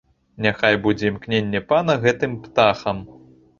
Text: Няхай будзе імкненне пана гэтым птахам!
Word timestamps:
Няхай 0.45 0.75
будзе 0.85 1.05
імкненне 1.13 1.61
пана 1.73 1.99
гэтым 2.07 2.35
птахам! 2.49 3.07